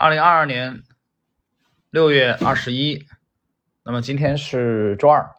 [0.00, 0.82] 二零二二年
[1.90, 3.04] 六月二十一，
[3.84, 5.32] 那么今天是周二，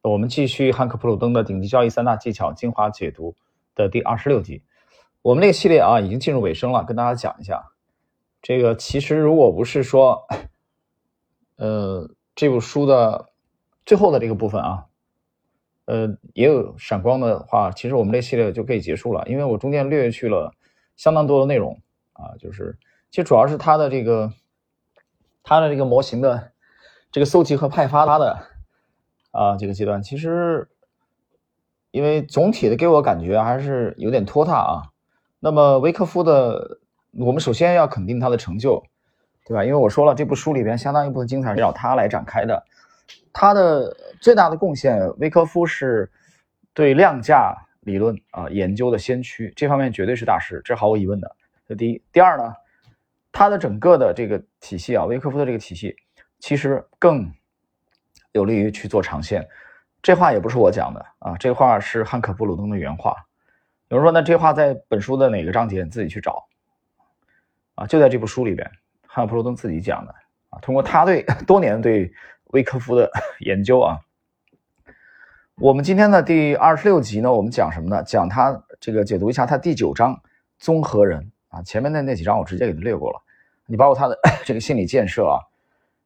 [0.00, 3.36] 我们继续汉克普鲁登的顶级交易三大技巧精华解读
[3.74, 4.64] 的第二十六集。
[5.20, 7.72] 我们这个系列啊，已经进入尾声了，跟大家讲一下，
[8.40, 10.26] 这个其实如果不是说，
[11.56, 13.28] 呃，这部书的
[13.84, 14.86] 最后的这个部分啊。
[15.84, 20.54] 呃，也有闪光的话，其实我们这系列就可以结束了，因为我中间略去了
[20.96, 21.82] 相当多的内容
[22.14, 22.78] 啊，就是
[23.10, 24.32] 其实主要是它的这个
[25.42, 26.52] 它的这个模型的
[27.10, 28.46] 这个搜集和派发它的
[29.32, 30.68] 啊这个阶段，其实
[31.90, 34.82] 因为总体的给我感觉还是有点拖沓啊。
[35.40, 36.78] 那么维克夫的，
[37.12, 38.82] 我们首先要肯定他的成就，
[39.46, 39.64] 对吧？
[39.64, 42.62] 因为我说了，这部书里边相当一部分精彩是要他来展开的。
[43.32, 46.10] 他的最大的贡献，维科夫是
[46.74, 51.34] 对量价理论啊研究的先驱，这方面绝对是大师，这毫无疑问的。
[51.66, 52.52] 这第一，第二呢，
[53.32, 55.96] 他的整个的这个体系啊，维科夫的这个体系
[56.38, 57.32] 其实更
[58.32, 59.48] 有利于去做长线。
[60.02, 63.14] 这话也不是我讲的啊，这话是汉克·布鲁登的原话。
[63.88, 65.82] 有人说，那这话在本书的哪个章节？
[65.82, 66.46] 你自己去找
[67.74, 68.70] 啊，就在这部书里边，
[69.06, 70.14] 汉克·布鲁登自己讲的
[70.50, 72.12] 啊，通过他对多年对。
[72.52, 73.08] 维科夫的
[73.46, 74.00] 研究啊，
[75.54, 78.02] 我们今天的第二十六集呢，我们讲什么呢？
[78.02, 80.20] 讲他这个解读一下他第九章
[80.58, 83.22] 综合人啊，前面的那几章我直接给他略过了。
[83.66, 85.38] 你包括他的 这个心理建设啊，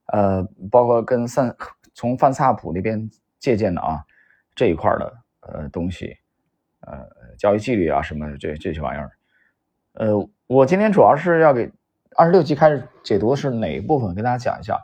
[0.06, 1.56] 呃，包括跟范
[1.94, 4.04] 从范萨普那边借鉴的啊
[4.54, 6.18] 这一块的呃东西，
[6.80, 9.12] 呃，教育纪律啊什么这这些玩意儿，
[9.92, 11.72] 呃，我今天主要是要给
[12.16, 14.78] 二十六集开始解读的是哪一部分，跟大家讲一下。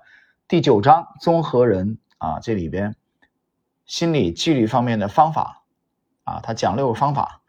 [0.49, 2.97] 第九章综合人啊，这里边
[3.87, 5.63] 心理纪律方面的方法
[6.25, 7.40] 啊，他讲六个方法，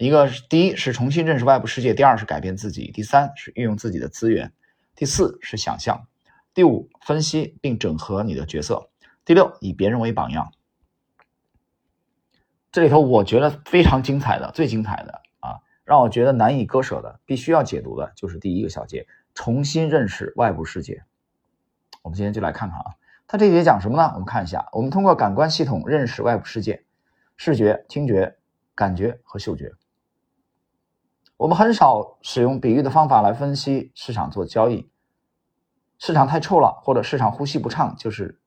[0.00, 4.50] 一个是第一是重新认识外部世界，第二是改变自己，第三是运用自己的资源，
[4.96, 6.06] 第四是想象，
[6.54, 8.88] 第五分析并整合你的角色，
[9.26, 10.54] 第六以别人为榜样。
[12.72, 21.04] 这里头我觉得非常精彩的，最精彩的啊，让我觉得难以割舍的，必须要解读的就是第一个小节：重新认识外部世界。
[22.00, 22.94] 我们今天就来看看啊，
[23.26, 24.10] 它这节讲什么呢？
[24.14, 26.84] 我们看一下，我们通过感官系统认识外部世界，
[27.36, 28.38] 视觉、听觉、
[28.74, 29.74] 感觉和嗅觉。
[31.40, 34.90] 我们很少使用比喻的方法来分析市场做交易，
[35.96, 38.38] 市场太臭了，或者市场呼吸不畅，就是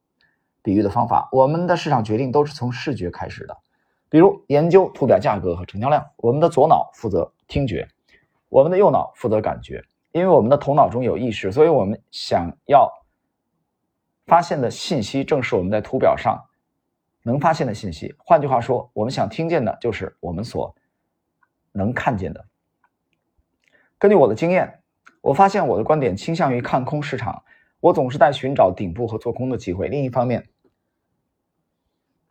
[0.62, 1.28] 比喻的方法。
[1.32, 3.58] 我们的市场决定都是从视觉开始的，
[4.10, 6.06] 比如研究图表价格和成交量。
[6.18, 7.88] 我们的左脑负责听觉，
[8.48, 9.84] 我们的右脑负责感觉。
[10.12, 12.88] 因为我们的头脑中有意识，所以我们想要。
[14.28, 16.46] 发现的信息正是我们在图表上
[17.24, 18.16] 能发现的信息。
[18.20, 20.76] 换句话说，我们想听见的就是我们所
[21.72, 22.46] 能看见的。
[24.04, 24.82] 根据我的经验，
[25.22, 27.42] 我发现我的观点倾向于看空市场。
[27.80, 29.88] 我总是在寻找顶部和做空的机会。
[29.88, 30.46] 另一方面，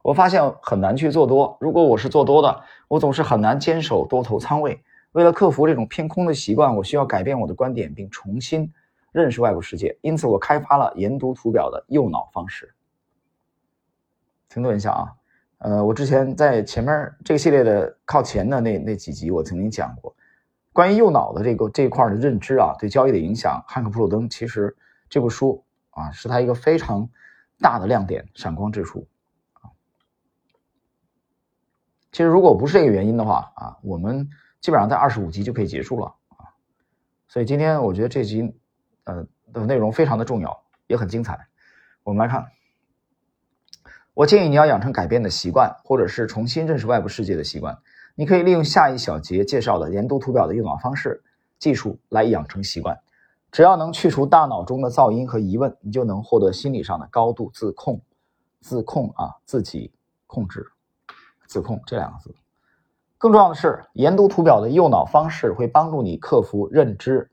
[0.03, 1.57] 我发现很难去做多。
[1.63, 4.79] 如果我是做多的，我总是很难坚守多头仓位。
[5.13, 8.71] 为了克服这种偏空的习惯，我需要改变我的观点，并重新。
[9.11, 12.75] 认识外部世界，因此我开发了研读图表的右脑方式。
[14.51, 15.13] 停顿一下啊，
[15.57, 20.15] 呃，我之前在前面这个系列的靠前的那那几集，我曾经讲过
[20.73, 23.65] 关于右脑的这个这一块的认知啊，对交易的影响。
[23.69, 24.77] 汉克·普鲁登其实
[25.09, 27.09] 这部书啊，是他一个非常
[27.59, 29.07] 大的亮点、闪光之处
[29.55, 29.71] 啊。
[32.11, 34.29] 其实如果不是这个原因的话啊，我们
[34.61, 36.51] 基本上在二十五集就可以结束了啊。
[37.29, 38.59] 所以今天我觉得这集。
[39.05, 41.49] 呃，的内容非常的重要，也很精彩。
[42.05, 42.53] 我们来看，
[44.15, 47.77] 我建议你要养成改变的习惯，或者是重新认识外部世界的习惯。
[48.15, 51.23] 你可以利用下一小节介绍的研读图表的用脑方式
[51.59, 52.99] 技术来养成习惯。
[53.51, 58.01] 只要能去除大脑中的噪音和疑问，你就能获得心理上的高度自控。
[58.61, 59.93] 自控啊，自己
[60.29, 60.65] 控制，
[61.49, 62.33] 自控这两个字。
[63.19, 67.29] 更重要的是，研读图表的右脑方式会帮助你克服认知。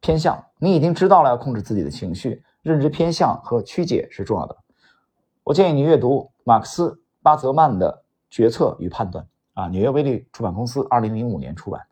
[0.00, 4.56] 偏向，你已经知道了要控制自己的情绪，认知偏向和曲解是重要的。
[5.42, 6.90] 我建议你阅读马克思·
[7.22, 7.92] 巴泽曼的
[8.30, 9.24] 《决策与判断》
[9.60, 11.86] 啊，纽约威利出版公司二零零五年出版。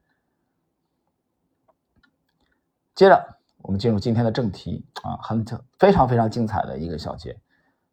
[2.94, 5.44] 接着，我们进入今天的正题啊，很
[5.78, 7.40] 非常非常精彩的一个小节。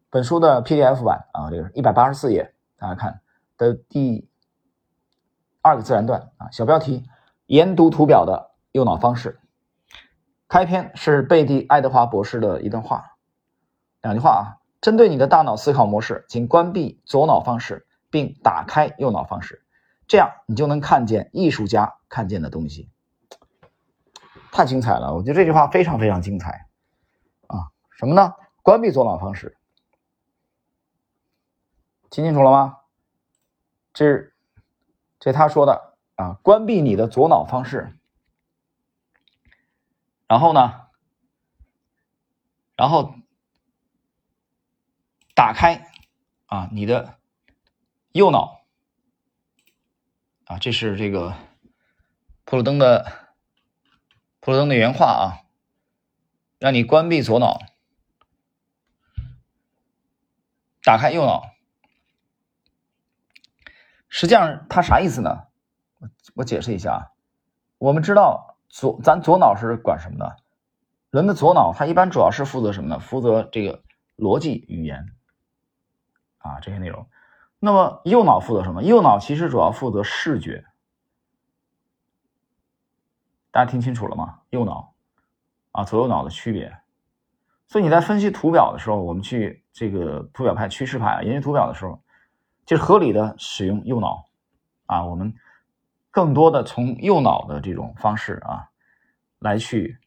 [0.09, 3.21] 本书的 PDF 版啊，这个一百八十四页，大家看
[3.57, 4.27] 的第
[5.61, 7.05] 二个自然段啊，小标题：
[7.45, 9.39] 研读图表的右脑方式。
[10.47, 13.15] 开篇是贝蒂·爱德华博士的一段话，
[14.01, 14.59] 两句话啊。
[14.81, 19.65] 针对你的大脑思考模式，请关闭左脑方式，并打开右脑方式，
[20.07, 22.91] 这样你就能看见艺术家看见的东西。
[24.51, 25.15] 太精彩了！
[25.15, 26.67] 我觉得这句话非常非常精彩
[27.47, 27.71] 啊！
[27.89, 28.35] 什么呢？
[28.61, 29.57] 关闭左脑方式，
[32.09, 32.79] 听清楚了吗？
[33.93, 34.35] 这是
[35.19, 36.33] 这他说的啊！
[36.43, 37.97] 关闭你的左脑方式，
[40.27, 40.87] 然后呢？
[42.75, 43.15] 然后
[45.33, 45.87] 打开
[46.47, 47.19] 啊你的
[48.13, 48.61] 右脑
[50.45, 51.33] 啊，这是这个
[52.43, 53.05] 普鲁登的
[54.41, 55.23] 普鲁登的原话啊，
[56.59, 57.61] 让你关闭左脑，
[60.83, 61.51] 打开右脑。
[64.09, 65.47] 实际上，它啥意思呢？
[65.99, 67.11] 我我解释一下啊，
[67.77, 70.35] 我们知道左咱左脑是管什么的？
[71.11, 72.99] 人的左脑，它一般主要是负责什么呢？
[72.99, 73.83] 负责这个
[74.17, 75.15] 逻辑语言
[76.39, 77.07] 啊这些内容。
[77.63, 78.81] 那么右脑负责什么？
[78.81, 80.65] 右脑其实主要负责视觉。
[83.51, 84.39] 大家听清楚了吗？
[84.49, 84.95] 右脑
[85.71, 86.75] 啊，左右脑的区别。
[87.67, 92.01] 所以你在分析图表的时候，我们去这个图表派、趋势派研究图表的时候，
[92.65, 94.25] 就是合理的使用右脑
[94.87, 95.05] 啊。
[95.05, 95.31] 我们
[96.09, 98.67] 更多的从右脑的这种方式啊
[99.37, 99.99] 来去。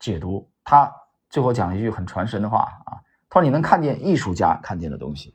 [0.00, 0.92] 解读他
[1.30, 3.00] 最后讲一句很传神的话啊，
[3.30, 5.34] 他说你能看见艺术家看见的东西。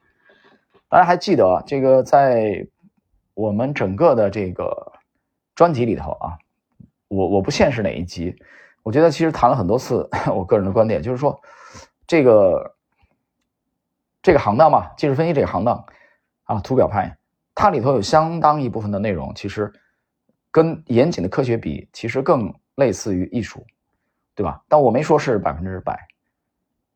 [0.89, 2.67] 大家还记得这个在
[3.35, 4.91] 我们整个的这个
[5.55, 6.37] 专辑里头啊，
[7.07, 8.35] 我我不限是哪一集，
[8.83, 10.09] 我觉得其实谈了很多次。
[10.33, 11.39] 我个人的观点就是说，
[12.07, 12.75] 这个
[14.21, 15.85] 这个行当嘛，技术分析这个行当
[16.45, 17.15] 啊，图表派，
[17.53, 19.71] 它里头有相当一部分的内容，其实
[20.49, 23.65] 跟严谨的科学比，其实更类似于艺术。
[24.35, 24.63] 对吧？
[24.69, 26.07] 但我没说是百分之百，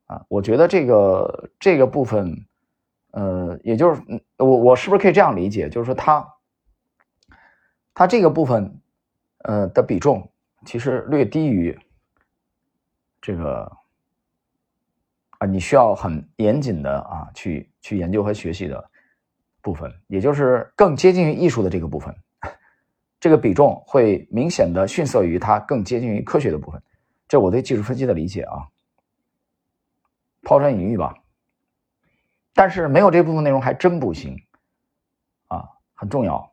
[0.06, 2.46] 啊，我觉得这个这个部分，
[3.16, 4.02] 呃，也就是
[4.38, 5.68] 我我是不是可以这样理解？
[5.68, 6.26] 就是说，它
[7.94, 8.80] 它这个部分，
[9.44, 10.28] 呃的比重
[10.66, 11.78] 其实略低于
[13.22, 13.70] 这个
[15.38, 18.84] 啊，你需要很严谨的啊去去研究和学习的
[19.62, 22.12] 部分，也就是更接近于艺术的这个部分，
[23.20, 26.82] 这个比重会明显的逊色于它更接近于科学的部分。
[27.28, 28.66] 这我对技术分析的理解啊，
[30.42, 31.14] 抛砖引玉吧。
[32.54, 34.40] 但是没有这部分内容还真不行
[35.48, 36.52] 啊，很重要。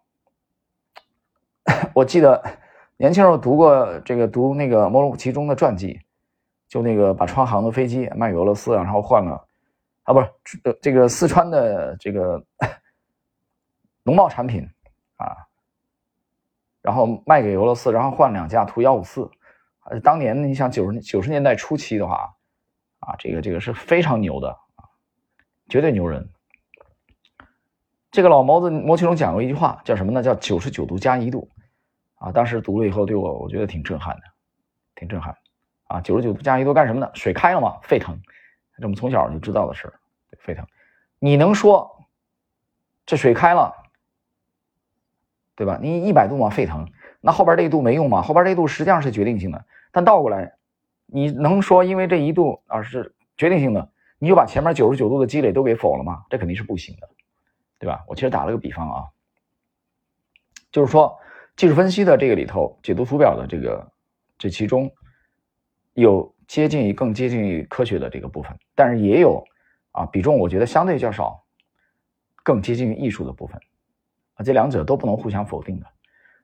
[1.93, 2.43] 我记得
[2.97, 6.01] 年轻时候读过这个读那个莫鲁其中的传记，
[6.67, 9.47] 就那个把川航的飞机卖给俄罗斯，然后换了
[10.03, 10.27] 啊，不是
[10.81, 12.43] 这个四川的这个
[14.03, 14.67] 农贸产品
[15.17, 15.37] 啊，
[16.81, 19.29] 然后卖给俄罗斯，然后换两架图幺五四。
[20.03, 22.33] 当年你想九十九十年代初期的话，
[22.99, 24.57] 啊，这个这个是非常牛的，
[25.71, 26.27] 绝对牛人。
[28.11, 30.21] 这个老毛子毛其中讲过一句话，叫什么呢？
[30.21, 31.49] 叫九十九度加一度，
[32.15, 34.21] 啊，当时读了以后对我我觉得挺震撼的，
[34.95, 35.33] 挺震撼。
[35.85, 37.09] 啊，九十九度加一度干什么呢？
[37.13, 38.19] 水开了嘛，沸腾，
[38.75, 39.93] 这我们从小就知道的事儿，
[40.39, 40.67] 沸腾。
[41.19, 42.05] 你能说
[43.05, 43.73] 这水开了，
[45.55, 45.79] 对吧？
[45.81, 46.85] 你一百度嘛，沸腾。
[47.21, 48.21] 那后边这一度没用吗？
[48.21, 49.65] 后边这一度实际上是决定性的。
[49.93, 50.53] 但倒过来，
[51.05, 53.89] 你能说因为这一度啊是决定性的，
[54.21, 56.23] 你就把前面九十九度的积累都给否了吗？
[56.29, 57.09] 这肯定是不行的，
[57.79, 58.05] 对吧？
[58.07, 59.09] 我其实打了个比方啊，
[60.71, 61.17] 就是说
[61.55, 63.91] 技术分析的这个里头，解读图表的这个
[64.37, 64.91] 这其中
[65.93, 69.43] 有接近于更接近于科学的这个部分，但是也有
[69.91, 71.43] 啊比重我觉得相对较少，
[72.43, 73.59] 更接近于艺术的部分
[74.35, 75.87] 啊，这两者都不能互相否定的。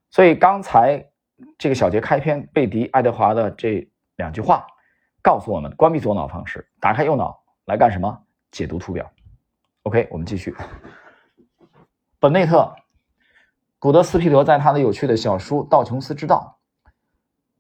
[0.10, 1.07] 所以刚才
[1.60, 4.65] 这个小节开篇，贝迪、爱德华的这两句话
[5.22, 8.17] 告诉我们：关闭左脑方式，打开右脑来干什么？
[8.50, 9.12] 解读图表。
[9.83, 10.55] OK，我们继续。
[12.17, 12.74] 本内特、
[13.77, 16.57] 古德斯皮德在他的有趣的小书《道琼斯之道》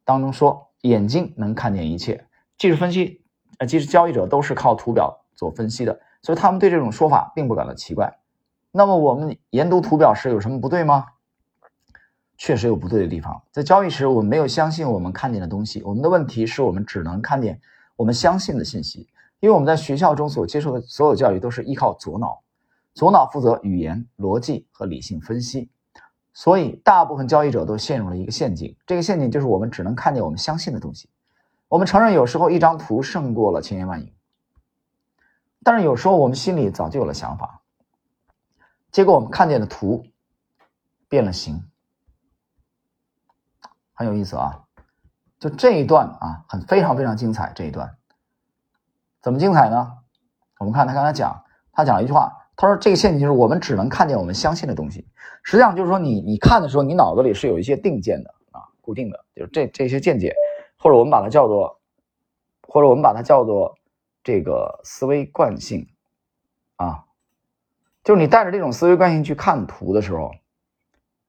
[0.05, 2.25] 当中说：“眼睛能看见一切。”
[2.57, 3.21] 技术分析，
[3.57, 8.17] 呃，技术交易者都是靠图表做分析的，所以他们对这种说法并不感到奇怪。
[8.71, 11.05] 那么我们研读图表时有什么不对吗？
[12.37, 15.83] 确实有不对的地方，在交易时，我们没有相信我们看见的东西。
[15.83, 17.59] 我们的问题是我们只能看见
[17.97, 22.41] 我们相信的信息，因为我们在学校中所接受的所有教育都是依靠左脑，
[22.93, 25.69] 左脑负责语言、逻辑和理性分析，
[26.33, 28.75] 所以大部分交易者都陷入了一个陷阱。
[28.85, 31.09] 这个陷阱就是我们只能看见我们相信的东西。
[31.67, 34.13] 我们承认有时候一张图胜过了千言万语，
[35.63, 37.61] 但是有时候我们心里早就有了想法，
[38.91, 40.05] 结果我们看见的图
[41.09, 41.63] 变了形。
[43.93, 44.63] 很有意思啊，
[45.39, 47.51] 就这一段啊，很非常非常精彩。
[47.55, 47.96] 这一段
[49.27, 49.91] 怎么精彩呢？
[50.57, 51.43] 我们看他刚才讲，
[51.73, 55.05] 他讲了一句话，他说这个陷阱就是我们只能看见我们相信的东西。
[55.43, 60.33] 实际上就是说，你你看的时候，你脑子里是有一些定见的啊，固定的，就是这这些见解。
[60.77, 61.77] 或者我们把它叫做，
[62.61, 63.75] 或者我们把它叫做
[64.23, 65.85] 这个思维惯性
[66.77, 67.03] 啊，
[68.05, 70.31] 就是你带着这种思维惯性去看图的时候，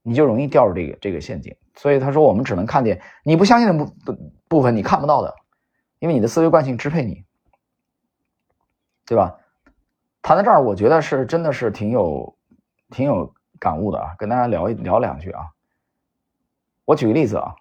[0.04, 1.52] 你就容易掉入这个这个陷阱。
[1.74, 3.92] 所以他说，我们只能看见你不相信的部
[4.46, 5.34] 部分，你看不到的，
[5.98, 7.24] 因为你的思维惯性支配你，
[9.08, 9.38] 对吧？
[10.20, 12.36] 谈到这儿，我觉得是真的是挺有
[12.90, 15.48] 挺有感悟的啊，跟大家聊一聊两句啊。
[16.84, 17.54] 我举个例子啊，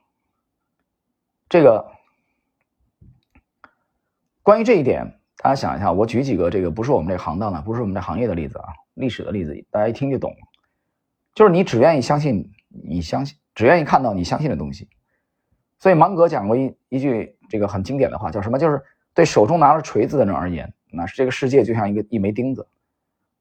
[1.47, 1.89] 这个
[4.43, 10.35] 关于这一点，大家想一下，我举几个这个不是我们这行当的，不是我们这行业的例子啊，历史的例子，大家一听就懂。
[11.33, 14.89] 就是你只愿意相信你相信，只愿意看到你相信的东西。
[15.79, 18.59] 所以芒格讲过一一句这个很经典的话，叫什么？
[18.59, 22.67] 就是对手中拿着锤子的人而言，那是这个世界就像一个一枚钉子，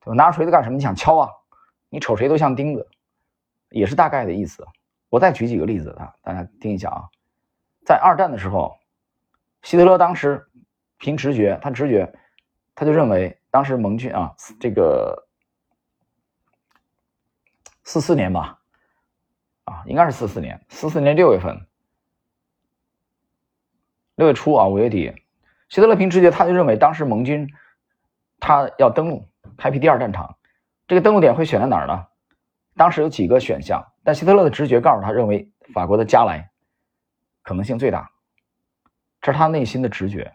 [0.01, 0.15] 对吧？
[0.15, 0.77] 拿锤子干什么？
[0.77, 1.31] 你想敲啊？
[1.89, 2.87] 你瞅谁都像钉子，
[3.71, 4.67] 也是大概的意思。
[5.09, 7.09] 我再举几个例子啊，大家听一下啊。
[7.85, 8.77] 在二战的时候，
[9.63, 10.45] 希特勒当时
[10.99, 12.13] 凭直觉，他直觉，
[12.75, 15.29] 他就认为当时盟军啊，这个
[17.85, 18.61] 四四年吧，
[19.65, 21.65] 啊，应该是四四年，四四年六月份，
[24.17, 25.15] 六月初啊，五月底，
[25.69, 27.49] 希特勒凭直觉，他就认为当时盟军
[28.39, 30.37] 他要登陆，开辟第二战场，
[30.87, 32.07] 这个登陆点会选在哪儿呢？
[32.77, 33.85] 当时有几个选项。
[34.05, 36.49] 但希特勒的直觉告诉他，认为法国的加莱
[37.43, 38.09] 可能性最大，
[39.21, 40.33] 这是他内心的直觉。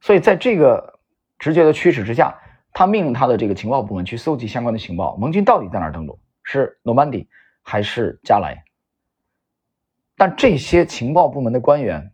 [0.00, 0.98] 所以在这个
[1.38, 2.36] 直觉的驱使之下，
[2.72, 7.28] 他命令他的这个情报部门去搜集相关的情报，盟军到底在哪儿登陆，是诺曼底
[7.62, 8.64] 还是加莱？
[10.16, 12.12] 但这些情报部门的官员，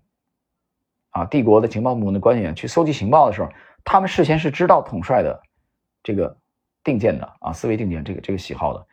[1.12, 3.48] 啊，帝国的情报部门的官员去搜集情报的时候，
[3.84, 5.40] 他们事先是知道统帅的
[6.02, 6.36] 这个
[6.84, 8.86] 定见的啊，思维定见这个这个喜好的。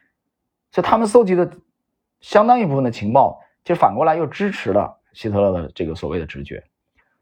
[0.71, 1.51] 所以他们搜集的
[2.21, 6.63] 相当一部分的情报，就反过来又支持了希特勒的这个所谓的直觉，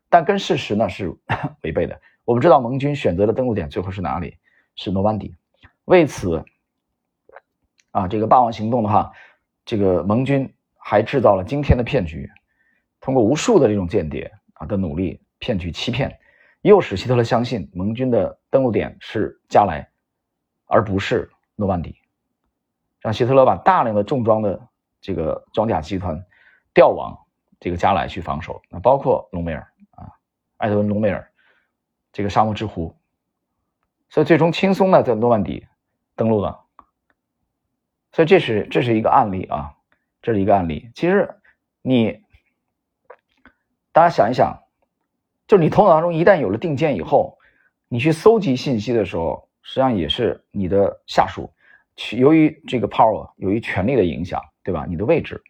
[0.10, 1.16] 但跟事实呢是
[1.64, 2.00] 违背的。
[2.26, 4.38] 我们知道盟军选择的登陆点最后是哪里？
[4.76, 5.34] 是诺曼底。
[5.86, 6.44] 为此，
[7.92, 9.14] 啊，这个霸王行动的话，
[9.64, 12.30] 这个盟军还制造了惊天的骗局，
[13.00, 16.20] 通过无数的这种间谍啊的努力骗取欺骗，
[16.62, 19.90] 诱使希特勒相信盟军的登陆点是加莱，
[20.66, 21.96] 而不是诺曼底。
[23.00, 24.68] 让希特勒把大量的重装的
[25.00, 26.22] 这个装甲集团
[26.74, 27.18] 调往
[27.60, 29.62] 这个加莱去防守，那包括隆美尔
[29.92, 30.12] 啊，
[30.58, 31.32] 艾德文·隆美尔
[32.12, 32.96] 这个沙漠之狐，
[34.10, 35.66] 所以最终轻松的在诺曼底
[36.16, 36.66] 登陆了。
[38.12, 39.76] 所以这是这是一个案例啊，
[40.22, 40.90] 这是一个案例。
[40.96, 41.30] 其实
[41.82, 42.24] 你
[43.98, 44.62] 大家想一想，
[45.48, 47.40] 就你头脑当中一旦有了定见以后，
[47.88, 51.52] 你去搜集信息的时候，实际上也是你的下属。
[51.96, 54.86] 去由于这个 power，由于权力的影响，对吧？
[54.88, 55.42] 你的位置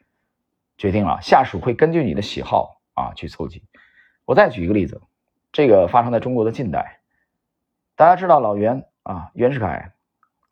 [0.77, 3.61] 决定了下属会根据你的喜好啊去搜集。
[4.23, 5.01] 我再举一个例子，
[5.51, 7.01] 这个发生在中国的近代。
[7.97, 9.91] 大家知道老袁啊，袁世凯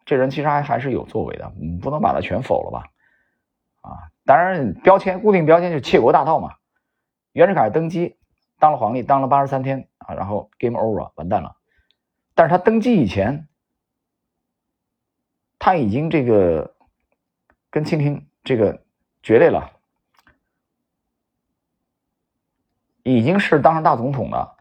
[0.03, 2.89] 这人其实还还是有作为的，你，不能把他全否了吧？
[3.79, 6.55] 啊，当然标签固定标签就是窃国大盗嘛。
[7.35, 8.15] 袁世凯登基
[8.59, 11.57] 当了皇帝，当了八十三天啊，然后 game over 完蛋了。
[12.33, 13.47] 但是他登基以前。
[15.57, 16.75] 他已经这个
[17.71, 18.83] 跟清廷这个
[19.23, 19.71] 决裂了，
[23.01, 24.57] 已经是当上大总统了。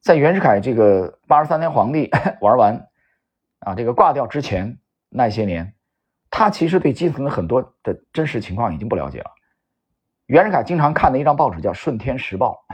[0.00, 2.08] 在袁世凯这个八十三天皇帝
[2.40, 2.88] 玩完
[3.58, 4.78] 啊，这个挂掉之前
[5.10, 5.74] 那些年，
[6.30, 9.30] 他其实对基层的很多的真实情况已经不了解了。
[10.30, 12.64] 袁世凯经常看的一张报纸叫《顺天时报》，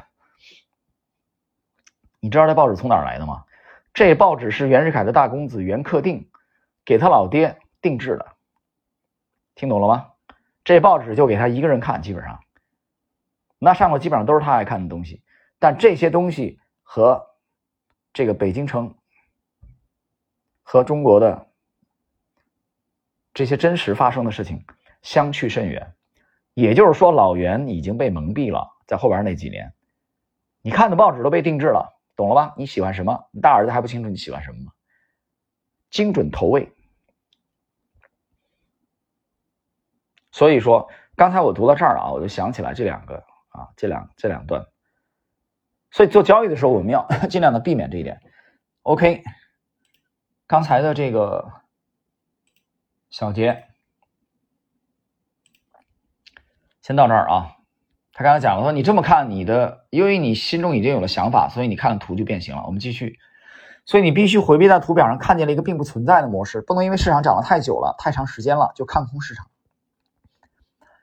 [2.21, 3.47] 你知道这报纸从哪儿来的吗？
[3.95, 6.29] 这报纸是袁世凯的大公子袁克定。
[6.85, 8.37] 给他老爹定制的，
[9.55, 10.13] 听懂了吗？
[10.65, 12.39] 这报纸就给他一个人看，基本上，
[13.59, 15.23] 那上面基本上都是他爱看的东西。
[15.59, 17.27] 但这些东西和
[18.13, 18.95] 这个北京城
[20.63, 21.49] 和中国的
[23.33, 24.63] 这些真实发生的事情
[25.01, 25.96] 相去甚远。
[26.57, 28.71] 也就是说，老袁已经被蒙蔽了。
[28.87, 29.75] 在后边那几年，
[30.63, 32.55] 你看的报纸都被定制了，懂了吧？
[32.57, 33.29] 你喜欢什么？
[33.31, 34.73] 你大儿子还不清楚你喜欢什么吗？
[35.91, 36.73] 精准投喂。
[40.33, 43.17] 所以说，刚才我读到这儿啊，我就想起来这两个
[43.51, 44.65] 啊，这两这两段。
[45.91, 48.19] 所以做交易的时候，我们要 尽量的避免这一点。
[48.81, 49.23] OK，
[50.47, 51.53] 刚才的这个
[53.11, 53.66] 小杰
[56.87, 57.57] 先到这儿啊。
[58.13, 62.63] 他刚才讲了说，你这么看，你的因为你心中已经有了想法，所以你看了图就变形了。
[62.65, 63.19] 我们继续，
[63.85, 69.49] 所以你必须回避在图表上看见了一个并不存在的模式，不能因为市场涨了太久了、太长时间了就看空市场。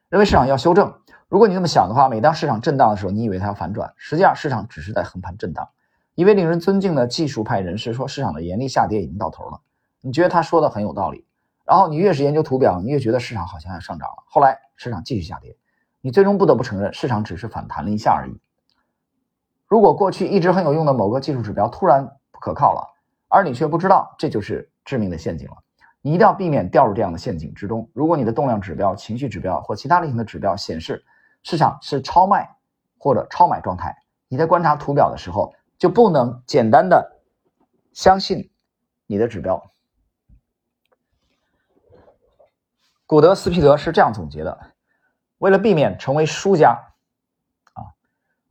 [0.08, 1.02] 认为市场要修正。
[1.28, 5.68] 如果你这么想的话，每当市场震荡的时候，你以为它要反转，实际上市场只是在横盘震荡。
[6.16, 9.60] 一位令人尊敬的技术派人士说，市场的严厉下跌已经到头了。
[10.00, 11.28] 你觉得他说的很有道理，
[11.66, 14.24] 然后你越是研究图表，你越觉得市场好像要上涨了。
[14.28, 15.58] 后来市场继续下跌，
[16.06, 18.38] 你最终不得不承认，市场只是反弹了一下而已。
[19.68, 22.94] 如果过去一直很有用的某个技术指标突然不可靠了，
[23.30, 25.56] 而你却不知道，这就是致命的陷阱了。
[26.02, 27.90] 你一定要避免掉入这样的陷阱之中。
[27.94, 31.06] 如果你的动量指标、情绪指标或其他类型的指标显示
[31.42, 32.58] 市场是超卖
[32.98, 33.96] 或者超买状态，
[34.28, 37.22] 你在观察图表的时候就不能简单的
[37.94, 38.52] 相信
[39.08, 39.72] 你的指标。
[43.06, 44.73] 古德斯皮德是这样总结的：
[45.44, 46.72] 为了避免成为输家，
[47.74, 47.84] 啊，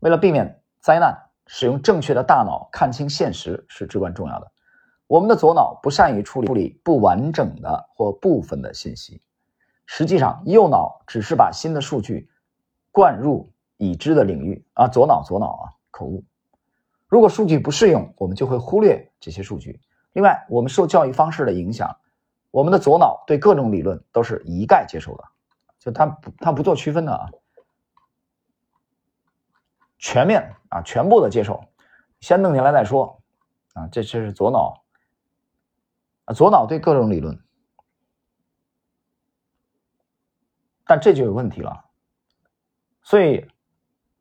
[0.00, 4.52] 为了避免灾难，使用正确的大脑看清现实是至关重要的。
[5.06, 9.22] 我们的左脑不善于处理处理不完整的或部分的信息，
[9.86, 12.28] 实际上右脑只是把新的数据
[12.90, 16.22] 灌入已知的领域啊，左脑左脑啊，口误。
[17.08, 19.80] 如果数据不适用，我们就会忽略这些数据。
[20.12, 21.96] 另外，我们受教育方式的影响，
[22.50, 25.24] 我们的左脑对各种理论都是一概接受的，
[25.82, 27.28] 就他不他不做区分的啊，
[29.98, 31.64] 全面啊，全部的接受，
[32.20, 33.20] 先弄进来再说
[33.74, 34.84] 啊，这这是左脑。
[36.24, 37.36] 啊，左脑对各种理论，
[40.86, 41.84] 但这就有问题了。
[43.02, 43.44] 所以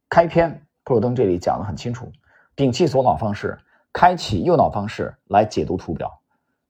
[0.09, 2.11] 开篇普鲁登这里讲的很清楚：
[2.55, 3.55] 摒弃左脑方式，
[3.93, 6.19] 开启右脑方式来解读图表。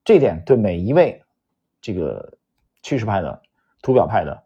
[0.03, 1.23] 这点对每一位
[1.79, 2.37] 这个
[2.83, 3.41] 趋势派的、
[3.81, 4.43] 图表派的，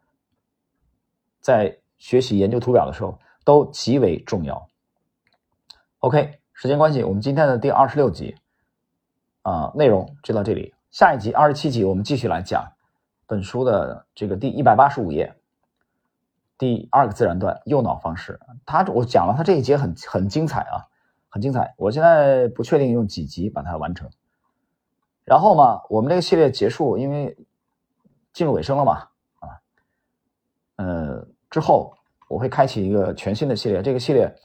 [1.46, 4.68] 在学习研究图表的时候都极为重要。
[6.00, 8.36] OK，时间关系，我们今天的第二十六集
[9.44, 10.74] 啊内容就到这里。
[10.90, 12.74] 下一集二十七集，我们继续来讲
[13.28, 15.36] 本书的这个第一百八十五页，
[16.58, 18.40] 第二个自然段右脑方式。
[18.66, 20.90] 他我讲了，他这一节很很精彩啊，
[21.30, 21.76] 很精彩。
[21.78, 24.10] 我现在不确定用几集把它完成。
[25.24, 27.38] 然后嘛，我们这个系列结束，因为
[28.34, 29.62] 进入尾声了嘛，啊，
[30.78, 31.96] 呃，之后
[32.28, 33.82] 我会开启一个全新的系列。
[33.82, 34.36] 这个系列，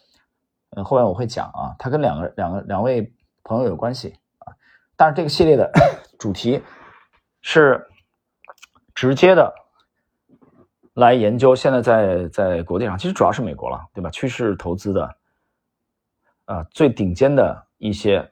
[0.77, 4.55] 嗯，后面我会讲啊，它跟两个两个两位朋友有关系啊，
[4.94, 5.68] 但是这个系列的。
[6.20, 6.62] 主题
[7.40, 7.85] 是
[8.94, 9.53] 直接的
[10.94, 14.09] 来研究现在在在国际上，其实主要是美国了，对吧？
[14.11, 15.16] 趋势投资的
[16.44, 18.31] 啊最顶尖的一些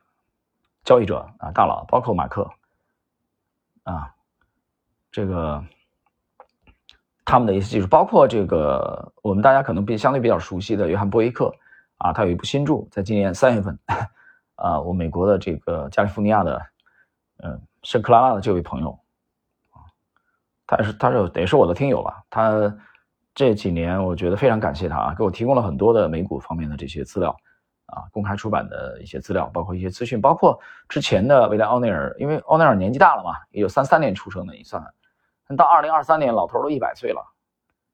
[0.84, 2.48] 交易者啊大佬，包括马克
[3.82, 4.14] 啊，
[5.10, 5.64] 这个
[7.28, 11.54] 他们的一些技术，包括这个我们大家可能比相对比较熟悉的约翰波伊克
[11.98, 13.78] 啊，他有一部新著，在今年三月份
[14.56, 16.60] 啊，我美国的这个加利福尼亚的
[17.44, 17.60] 嗯。
[17.84, 18.98] 圣克拉拉的这位朋友，
[20.66, 22.24] 他是他是也是我的听友吧？
[22.28, 22.76] 他
[23.32, 27.30] 这几年我觉得非常感谢他啊，给我提供了很多的美股方面的这些资料
[27.86, 34.84] 啊，公开出版的一些资料，包括一些资讯，包括之前的维莱奥内尔，因为奥内尔年纪大了嘛，也有三三年出生的，你算，
[35.56, 37.22] 到二零二三年老头都一百岁了，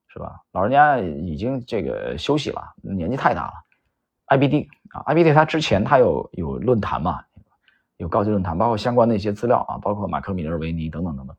[0.09, 0.41] 是吧？
[0.53, 3.53] 老人家已经这个休息了，年纪太大了。
[4.29, 7.23] IBD 啊，IBD 他之前他有有论坛嘛？
[7.99, 11.37] 有高级论坛，包括相关的一些资料啊，包括马克·米勒维尼等等等等，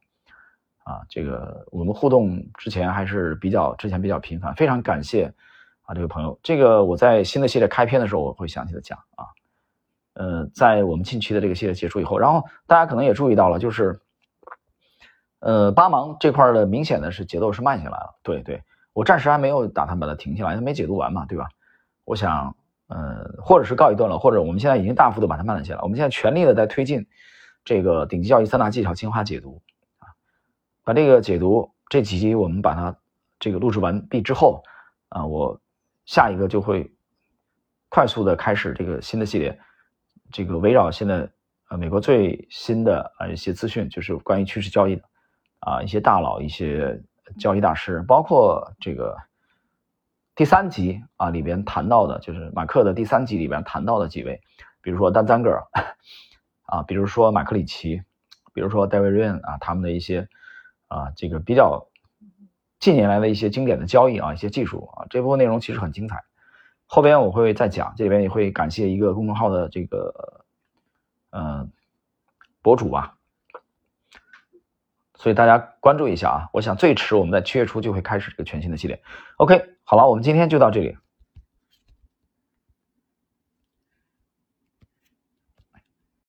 [0.84, 5.34] 啊，这个我们互动之前还是比较之前比较频繁，非常感谢
[5.82, 6.40] 啊这位朋友。
[6.42, 9.26] 这个我在新的系列开篇的时候我会详细的讲啊，
[10.14, 14.00] 呃，在我们近期的这个系列结束以后，然后大家可能也注意到了，就是
[15.46, 18.62] 呃八芒这块的明显的是节奏是慢下来了，对对，
[18.94, 21.48] 我暂时还没有打算把它停下来，它没解读完嘛，对吧？
[22.04, 22.56] 我想。
[22.88, 25.82] 呃，或者是告一段落，或者我们现在已经大幅度把它慢了下来。
[25.82, 27.04] 我们现在全力的在推进
[27.64, 29.60] 这个顶级教育三大技巧精华解读
[29.98, 30.14] 啊，
[30.84, 32.96] 把这个解读这几集我们把它
[33.40, 34.64] 这个录制完毕之后
[35.10, 35.60] 啊，我
[36.06, 36.94] 下一个就会
[37.90, 39.60] 快速的开始这个新的系列，
[40.32, 41.28] 这个围绕现在
[41.70, 45.02] 呃美国最新的啊一些资讯，就是关于趋势交易的
[45.60, 47.02] 啊一些大佬、一些
[47.38, 49.18] 交易大师，包括这个。
[50.38, 54.42] 第三集啊，里边谈到的就是马克的第三集里边谈到的几位，
[54.82, 55.64] 比如说丹赞格尔
[56.68, 58.04] 啊，比如说马克里奇，
[58.54, 60.28] 比如说戴维瑞恩啊，他们的一些
[60.90, 61.88] 啊这个比较
[62.82, 66.26] 近年来的一些经典的交易啊，一些技术啊，这部分内容其实很精彩。
[66.86, 70.44] 后边我会再讲，这里边也会感谢一个公众号的这个
[71.30, 71.72] 嗯
[72.62, 73.16] 博主吧，
[75.18, 76.50] 所以大家关注一下啊。
[76.52, 79.02] 我想最迟我们在七月初就会开始这个全新的系列。
[79.38, 79.64] OK。
[79.88, 80.98] 好了，我们今天就到这里。